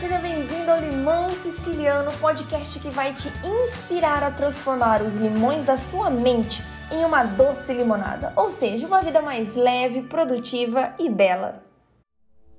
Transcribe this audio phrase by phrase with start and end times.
[0.00, 5.76] seja bem-vindo ao Limão Siciliano, podcast que vai te inspirar a transformar os limões da
[5.76, 11.62] sua mente em uma doce limonada, ou seja, uma vida mais leve, produtiva e bela.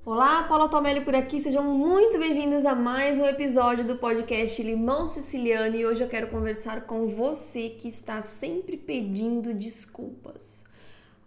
[0.06, 5.06] Olá, Paula Tomelli por aqui, sejam muito bem-vindos a mais um episódio do podcast Limão
[5.06, 10.64] Siciliano e hoje eu quero conversar com você que está sempre pedindo desculpas.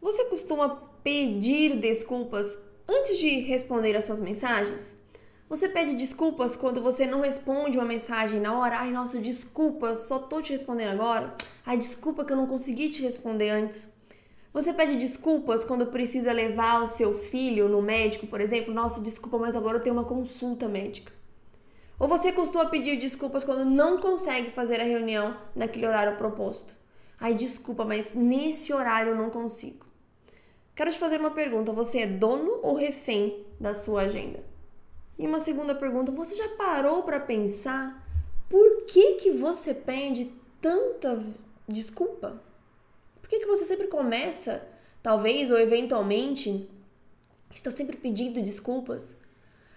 [0.00, 0.70] Você costuma
[1.04, 4.97] pedir desculpas antes de responder as suas mensagens?
[5.48, 8.80] Você pede desculpas quando você não responde uma mensagem na hora.
[8.80, 11.34] Ai, nossa, desculpa, só tô te respondendo agora.
[11.64, 13.88] Ai, desculpa que eu não consegui te responder antes.
[14.52, 18.74] Você pede desculpas quando precisa levar o seu filho no médico, por exemplo.
[18.74, 21.12] Nossa, desculpa, mas agora eu tenho uma consulta médica.
[21.98, 26.76] Ou você costuma pedir desculpas quando não consegue fazer a reunião naquele horário proposto.
[27.18, 29.86] Ai, desculpa, mas nesse horário eu não consigo.
[30.76, 34.47] Quero te fazer uma pergunta: você é dono ou refém da sua agenda?
[35.18, 38.06] E uma segunda pergunta, você já parou para pensar
[38.48, 41.22] por que que você pede tanta
[41.66, 42.40] desculpa?
[43.20, 44.66] Por que que você sempre começa,
[45.02, 46.70] talvez ou eventualmente,
[47.52, 49.16] está sempre pedindo desculpas?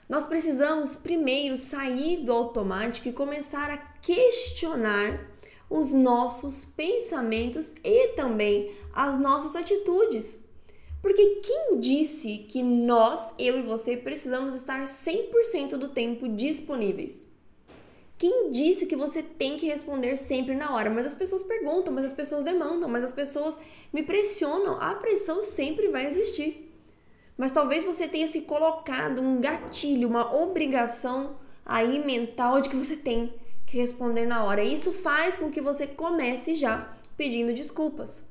[0.08, 5.28] Nós precisamos primeiro sair do automático e começar a questionar
[5.70, 10.38] os nossos pensamentos e também as nossas atitudes.
[11.02, 17.28] Porque quem disse que nós, eu e você, precisamos estar 100% do tempo disponíveis?
[18.20, 20.92] Quem disse que você tem que responder sempre na hora?
[20.92, 23.58] Mas as pessoas perguntam, mas as pessoas demandam, mas as pessoas
[23.92, 24.80] me pressionam.
[24.80, 26.72] A pressão sempre vai existir.
[27.36, 31.36] Mas talvez você tenha se colocado um gatilho, uma obrigação
[31.66, 33.34] aí mental de que você tem
[33.66, 34.64] que responder na hora.
[34.64, 38.24] Isso faz com que você comece já pedindo desculpas.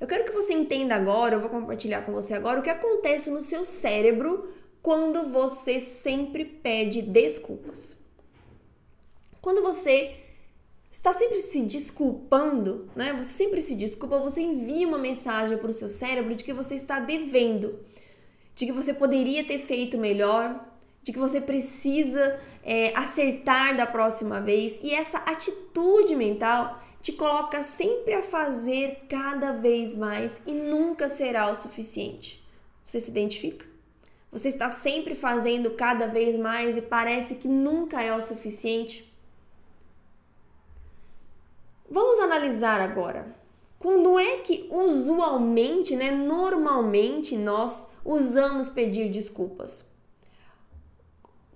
[0.00, 3.30] Eu quero que você entenda agora, eu vou compartilhar com você agora o que acontece
[3.30, 7.96] no seu cérebro quando você sempre pede desculpas.
[9.40, 10.16] Quando você
[10.90, 13.12] está sempre se desculpando, né?
[13.14, 16.74] Você sempre se desculpa, você envia uma mensagem para o seu cérebro de que você
[16.74, 17.78] está devendo,
[18.54, 20.64] de que você poderia ter feito melhor,
[21.02, 24.80] de que você precisa é, acertar da próxima vez.
[24.82, 31.48] E essa atitude mental te coloca sempre a fazer cada vez mais e nunca será
[31.48, 32.44] o suficiente.
[32.84, 33.64] Você se identifica?
[34.32, 39.08] Você está sempre fazendo cada vez mais e parece que nunca é o suficiente?
[41.88, 43.36] Vamos analisar agora.
[43.78, 49.84] Quando é que usualmente, né, normalmente nós usamos pedir desculpas?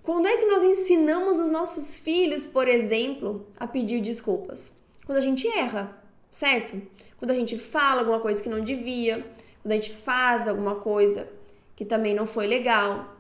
[0.00, 4.78] Quando é que nós ensinamos os nossos filhos, por exemplo, a pedir desculpas?
[5.10, 6.00] Quando a gente erra,
[6.30, 6.80] certo?
[7.18, 9.26] Quando a gente fala alguma coisa que não devia,
[9.60, 11.28] quando a gente faz alguma coisa
[11.74, 13.16] que também não foi legal.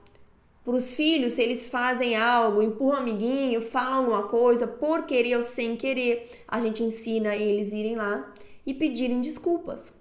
[0.62, 5.36] Para os filhos, se eles fazem algo, empurram um amiguinho, falam alguma coisa por querer
[5.36, 8.32] ou sem querer, a gente ensina eles irem lá
[8.64, 9.92] e pedirem desculpas.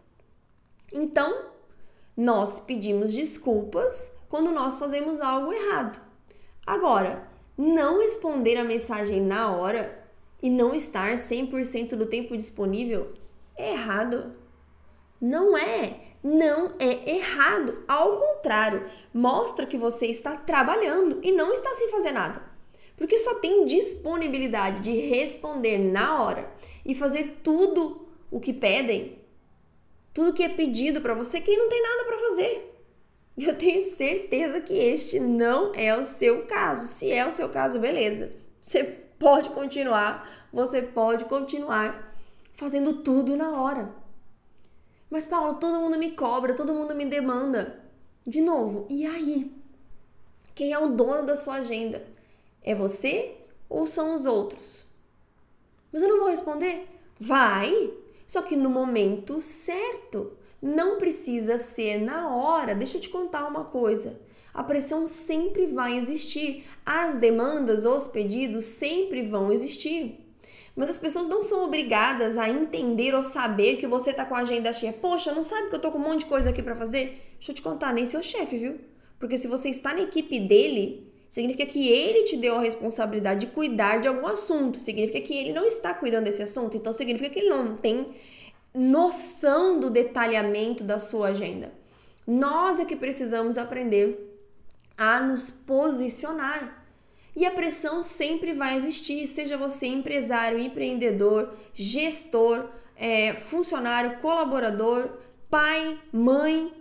[0.94, 1.48] Então,
[2.16, 6.00] nós pedimos desculpas quando nós fazemos algo errado.
[6.68, 7.28] Agora,
[7.58, 9.99] não responder a mensagem na hora
[10.42, 13.14] e não estar 100% do tempo disponível
[13.58, 14.34] é errado.
[15.20, 16.02] Não é.
[16.24, 17.84] Não é errado.
[17.88, 22.42] Ao contrário, mostra que você está trabalhando e não está sem fazer nada.
[22.98, 26.52] Porque só tem disponibilidade de responder na hora
[26.86, 29.18] e fazer tudo o que pedem,
[30.14, 32.76] tudo que é pedido para você, quem não tem nada para fazer.
[33.38, 36.88] Eu tenho certeza que este não é o seu caso.
[36.88, 38.34] Se é o seu caso, beleza.
[38.62, 42.16] Você pode continuar, você pode continuar
[42.54, 43.94] fazendo tudo na hora.
[45.10, 47.84] Mas, Paulo, todo mundo me cobra, todo mundo me demanda.
[48.26, 49.54] De novo, e aí?
[50.56, 52.06] Quem é o dono da sua agenda?
[52.62, 53.38] É você
[53.68, 54.86] ou são os outros?
[55.92, 56.88] Mas eu não vou responder?
[57.20, 57.94] Vai!
[58.28, 60.38] Só que no momento certo.
[60.62, 62.76] Não precisa ser na hora.
[62.76, 64.20] Deixa eu te contar uma coisa
[64.60, 66.66] a pressão sempre vai existir.
[66.86, 70.20] As demandas, os pedidos sempre vão existir.
[70.76, 74.40] Mas as pessoas não são obrigadas a entender ou saber que você tá com a
[74.40, 74.92] agenda cheia.
[74.92, 77.22] Poxa, não sabe que eu tô com um monte de coisa aqui para fazer?
[77.38, 78.76] Deixa eu te contar, nem seu chefe, viu?
[79.18, 83.54] Porque se você está na equipe dele, significa que ele te deu a responsabilidade de
[83.54, 84.78] cuidar de algum assunto.
[84.78, 86.76] Significa que ele não está cuidando desse assunto.
[86.76, 88.10] Então significa que ele não tem
[88.76, 91.72] noção do detalhamento da sua agenda.
[92.28, 94.29] Nós é que precisamos aprender
[95.00, 96.86] a nos posicionar.
[97.34, 102.68] E a pressão sempre vai existir, seja você empresário, empreendedor, gestor,
[102.98, 105.10] é, funcionário, colaborador,
[105.50, 106.74] pai, mãe,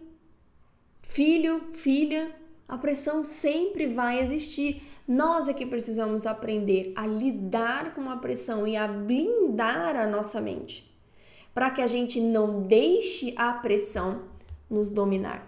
[1.00, 2.34] filho, filha.
[2.66, 4.82] A pressão sempre vai existir.
[5.06, 10.40] Nós é que precisamos aprender a lidar com a pressão e a blindar a nossa
[10.40, 10.92] mente,
[11.54, 14.24] para que a gente não deixe a pressão
[14.68, 15.47] nos dominar.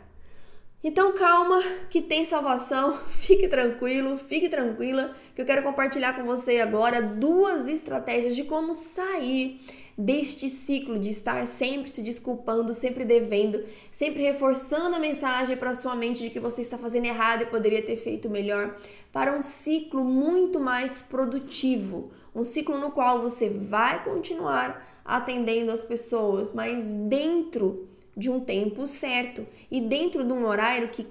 [0.83, 6.59] Então calma, que tem salvação, fique tranquilo, fique tranquila, que eu quero compartilhar com você
[6.59, 9.61] agora duas estratégias de como sair
[9.97, 15.95] deste ciclo de estar sempre se desculpando, sempre devendo, sempre reforçando a mensagem para sua
[15.95, 18.75] mente de que você está fazendo errado e poderia ter feito melhor,
[19.13, 25.83] para um ciclo muito mais produtivo, um ciclo no qual você vai continuar atendendo as
[25.83, 27.87] pessoas, mas dentro
[28.17, 31.07] de um tempo certo e dentro de um horário que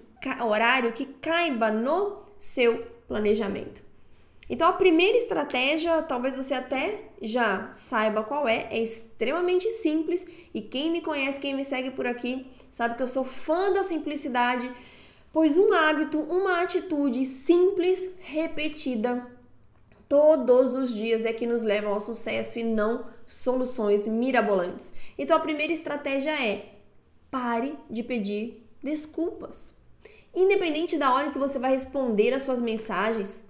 [0.46, 3.82] horário que caiba no seu planejamento.
[4.50, 10.62] Então, a primeira estratégia, talvez você até já saiba qual é, é extremamente simples e
[10.62, 14.70] quem me conhece, quem me segue por aqui, sabe que eu sou fã da simplicidade,
[15.32, 19.40] pois um hábito, uma atitude simples, repetida
[20.10, 24.92] todos os dias é que nos levam ao sucesso e não soluções mirabolantes.
[25.16, 26.79] Então, a primeira estratégia é
[27.30, 29.74] pare de pedir desculpas.
[30.36, 33.44] Independente da hora que você vai responder as suas mensagens,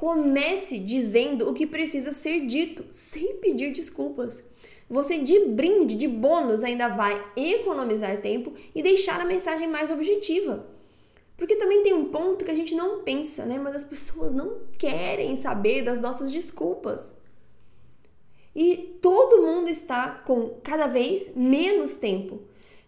[0.00, 4.42] Comece dizendo o que precisa ser dito, sem pedir desculpas.
[4.88, 10.66] Você, de brinde, de bônus, ainda vai economizar tempo e deixar a mensagem mais objetiva.
[11.36, 13.58] Porque também tem um ponto que a gente não pensa, né?
[13.58, 17.14] Mas as pessoas não querem saber das nossas desculpas.
[18.56, 22.40] E todo mundo está com cada vez menos tempo.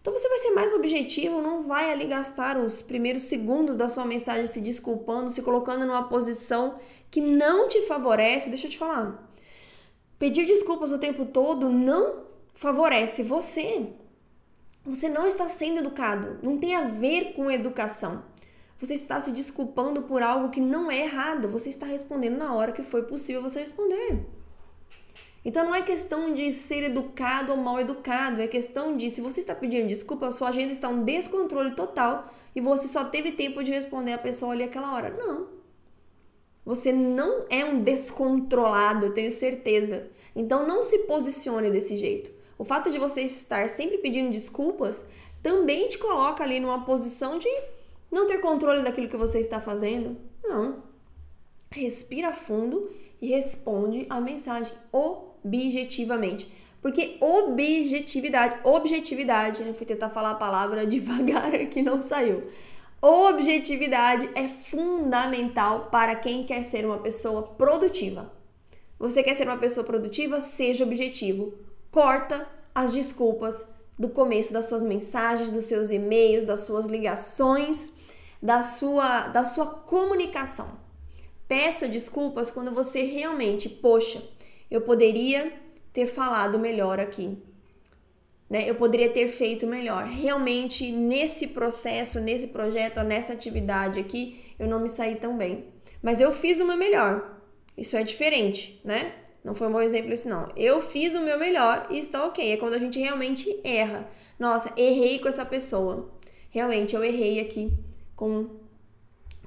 [0.03, 4.03] Então você vai ser mais objetivo, não vai ali gastar os primeiros segundos da sua
[4.03, 6.77] mensagem se desculpando, se colocando numa posição
[7.09, 9.33] que não te favorece, deixa eu te falar.
[10.19, 13.93] Pedir desculpas o tempo todo não favorece você.
[14.83, 18.25] Você não está sendo educado, não tem a ver com educação.
[18.77, 22.73] Você está se desculpando por algo que não é errado, você está respondendo na hora
[22.73, 24.25] que foi possível você responder.
[25.45, 29.41] Então não é questão de ser educado ou mal educado, é questão de se você
[29.41, 33.71] está pedindo desculpa, sua agenda está um descontrole total e você só teve tempo de
[33.71, 35.09] responder a pessoa ali aquela hora.
[35.09, 35.47] Não.
[36.65, 40.09] Você não é um descontrolado, eu tenho certeza.
[40.33, 42.31] Então não se posicione desse jeito.
[42.57, 45.03] O fato de você estar sempre pedindo desculpas
[45.41, 47.49] também te coloca ali numa posição de
[48.09, 50.15] não ter controle daquilo que você está fazendo.
[50.41, 50.83] Não.
[51.69, 52.89] Respira fundo
[53.21, 54.73] e responde a mensagem
[55.43, 56.51] objetivamente.
[56.81, 59.69] Porque objetividade, objetividade, né?
[59.69, 62.43] Eu fui tentar falar a palavra devagar que não saiu.
[63.01, 68.31] Objetividade é fundamental para quem quer ser uma pessoa produtiva.
[68.97, 70.39] Você quer ser uma pessoa produtiva?
[70.39, 71.53] Seja objetivo.
[71.91, 77.93] Corta as desculpas do começo das suas mensagens, dos seus e-mails, das suas ligações,
[78.41, 80.79] da sua, da sua comunicação.
[81.47, 84.23] Peça desculpas quando você realmente, poxa,
[84.69, 85.53] eu poderia
[85.91, 87.37] ter falado melhor aqui
[88.53, 88.69] né?
[88.69, 90.05] Eu poderia ter feito melhor.
[90.05, 95.65] Realmente, nesse processo, nesse projeto, nessa atividade aqui, eu não me saí tão bem.
[96.03, 97.41] Mas eu fiz o meu melhor.
[97.75, 99.15] Isso é diferente, né?
[99.43, 100.51] Não foi um bom exemplo isso, não.
[100.55, 102.53] Eu fiz o meu melhor e está ok.
[102.53, 104.07] É quando a gente realmente erra.
[104.37, 106.11] Nossa, errei com essa pessoa.
[106.51, 107.73] Realmente, eu errei aqui
[108.15, 108.47] com,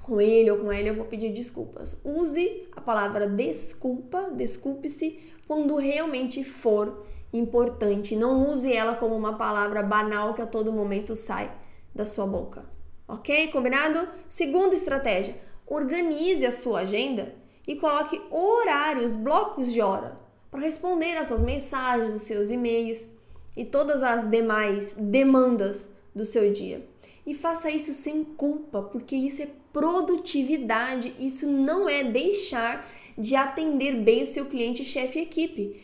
[0.07, 2.01] com ele ou com ela, eu vou pedir desculpas.
[2.05, 8.15] Use a palavra desculpa, desculpe-se, quando realmente for importante.
[8.15, 11.53] Não use ela como uma palavra banal que a todo momento sai
[11.95, 12.65] da sua boca.
[13.09, 13.49] Ok?
[13.49, 14.09] Combinado?
[14.29, 15.37] Segunda estratégia:
[15.67, 17.35] organize a sua agenda
[17.67, 20.17] e coloque horários, blocos de hora
[20.51, 23.09] para responder às suas mensagens, os seus e-mails
[23.57, 26.87] e todas as demais demandas do seu dia.
[27.27, 33.95] E faça isso sem culpa, porque isso é produtividade, isso não é deixar de atender
[33.97, 35.83] bem o seu cliente, chefe e equipe.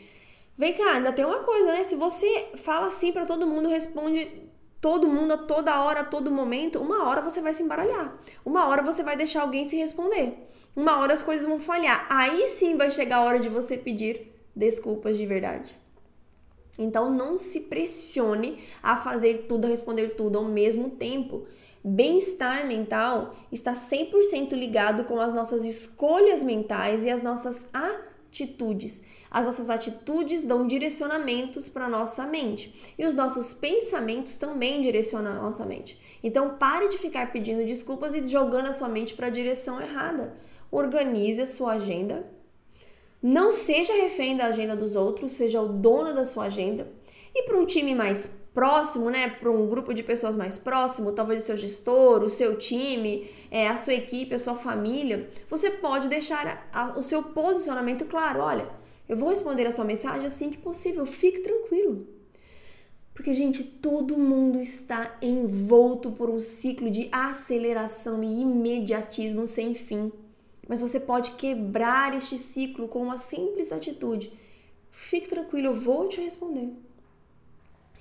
[0.57, 1.85] Vem cá, ainda tem uma coisa, né?
[1.85, 4.49] Se você fala assim para todo mundo, responde
[4.81, 8.19] todo mundo a toda hora, a todo momento, uma hora você vai se embaralhar.
[8.47, 10.39] Uma hora você vai deixar alguém se responder.
[10.75, 12.07] Uma hora as coisas vão falhar.
[12.09, 15.77] Aí sim vai chegar a hora de você pedir desculpas de verdade.
[16.79, 21.47] Então não se pressione a fazer tudo, a responder tudo ao mesmo tempo.
[21.85, 29.03] Bem-estar mental está 100% ligado com as nossas escolhas mentais e as nossas atitudes.
[29.29, 35.43] As nossas atitudes dão direcionamentos para nossa mente e os nossos pensamentos também direcionam a
[35.43, 36.01] nossa mente.
[36.23, 40.37] Então pare de ficar pedindo desculpas e jogando a sua mente para a direção errada.
[40.71, 42.25] Organize a sua agenda.
[43.21, 46.87] Não seja refém da agenda dos outros, seja o dono da sua agenda.
[47.35, 51.43] E para um time mais próximo, né, para um grupo de pessoas mais próximo, talvez
[51.43, 56.09] o seu gestor, o seu time, é, a sua equipe, a sua família, você pode
[56.09, 58.41] deixar a, a, o seu posicionamento claro.
[58.41, 58.69] Olha,
[59.09, 62.07] eu vou responder a sua mensagem assim que possível, fique tranquilo.
[63.15, 70.11] Porque, gente, todo mundo está envolto por um ciclo de aceleração e imediatismo sem fim.
[70.67, 74.33] Mas você pode quebrar este ciclo com uma simples atitude.
[74.91, 76.71] Fique tranquilo, eu vou te responder.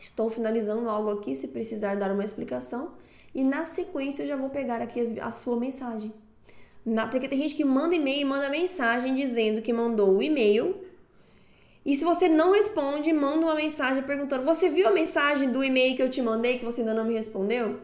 [0.01, 2.93] Estou finalizando algo aqui, se precisar dar uma explicação.
[3.33, 6.11] E na sequência eu já vou pegar aqui a sua mensagem.
[7.11, 10.75] Porque tem gente que manda e-mail e manda mensagem dizendo que mandou o e-mail
[11.83, 15.95] e se você não responde, manda uma mensagem perguntando: Você viu a mensagem do e-mail
[15.95, 17.79] que eu te mandei que você ainda não me respondeu?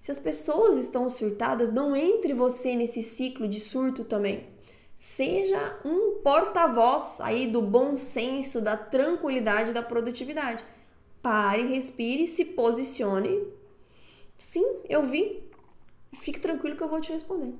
[0.00, 4.46] Se as pessoas estão surtadas, não entre você nesse ciclo de surto também.
[4.94, 10.64] Seja um porta-voz aí do bom senso, da tranquilidade, da produtividade.
[11.24, 13.48] Pare, respire, se posicione.
[14.36, 15.42] Sim, eu vi.
[16.12, 17.54] Fique tranquilo que eu vou te responder.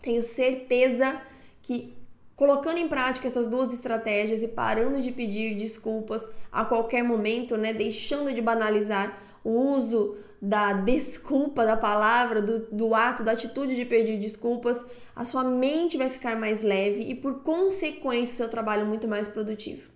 [0.00, 1.20] Tenho certeza
[1.60, 1.94] que
[2.34, 7.74] colocando em prática essas duas estratégias e parando de pedir desculpas a qualquer momento, né,
[7.74, 13.84] deixando de banalizar o uso da desculpa, da palavra, do, do ato, da atitude de
[13.84, 14.82] pedir desculpas,
[15.14, 19.28] a sua mente vai ficar mais leve e, por consequência, o seu trabalho muito mais
[19.28, 19.93] produtivo.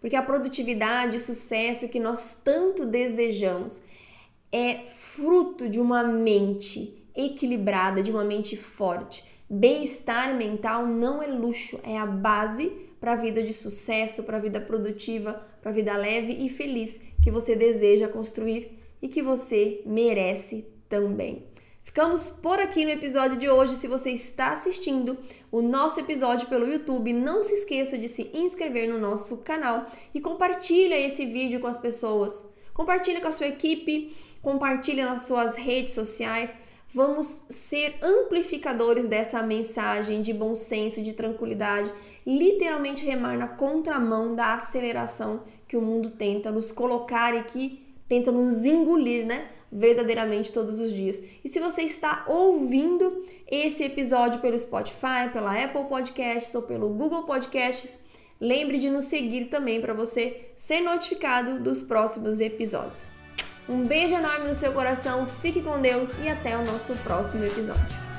[0.00, 3.82] Porque a produtividade, o sucesso que nós tanto desejamos
[4.50, 9.24] é fruto de uma mente equilibrada, de uma mente forte.
[9.48, 14.40] Bem-estar mental não é luxo, é a base para a vida de sucesso, para a
[14.40, 19.82] vida produtiva, para a vida leve e feliz que você deseja construir e que você
[19.84, 21.49] merece também.
[21.82, 23.74] Ficamos por aqui no episódio de hoje.
[23.74, 25.18] Se você está assistindo
[25.50, 30.20] o nosso episódio pelo YouTube, não se esqueça de se inscrever no nosso canal e
[30.20, 32.46] compartilha esse vídeo com as pessoas.
[32.72, 36.54] Compartilha com a sua equipe, compartilha nas suas redes sociais
[36.92, 41.92] Vamos ser amplificadores dessa mensagem de bom senso, de tranquilidade,
[42.26, 48.32] literalmente remar na contramão da aceleração que o mundo tenta nos colocar e que tenta
[48.32, 49.50] nos engolir, né?
[49.72, 51.22] Verdadeiramente todos os dias.
[51.44, 57.22] E se você está ouvindo esse episódio pelo Spotify, pela Apple Podcasts ou pelo Google
[57.22, 57.98] Podcasts,
[58.40, 63.06] lembre de nos seguir também para você ser notificado dos próximos episódios.
[63.68, 68.09] Um beijo enorme no seu coração, fique com Deus e até o nosso próximo episódio.